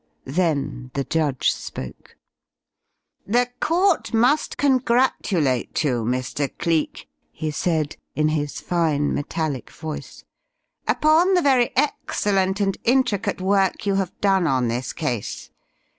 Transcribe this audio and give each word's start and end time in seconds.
Then 0.25 0.89
the 0.95 1.03
judge 1.03 1.51
spoke. 1.53 2.15
"The 3.27 3.49
court 3.59 4.15
must 4.15 4.57
congratulate 4.57 5.83
you, 5.83 6.03
Mr. 6.05 6.49
Cleek," 6.57 7.07
he 7.31 7.51
said 7.51 7.97
in 8.15 8.29
his 8.29 8.59
fine, 8.59 9.13
metallic 9.13 9.69
voice, 9.69 10.23
"upon 10.87 11.35
the 11.35 11.41
very 11.43 11.71
excellent 11.77 12.59
and 12.59 12.79
intricate 12.83 13.41
work 13.41 13.85
you 13.85 13.93
have 13.93 14.19
done 14.21 14.47
on 14.47 14.69
this 14.69 14.91
case. 14.91 15.51